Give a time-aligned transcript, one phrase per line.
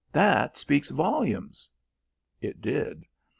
[0.11, 1.69] That speaks volumes."
[2.41, 3.05] It did.